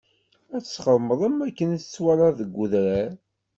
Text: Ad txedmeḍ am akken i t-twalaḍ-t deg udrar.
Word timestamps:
Ad 0.55 0.63
txedmeḍ 0.63 1.19
am 1.27 1.37
akken 1.47 1.75
i 1.75 1.79
t-twalaḍ-t 1.79 2.39
deg 2.41 2.57
udrar. 2.63 3.09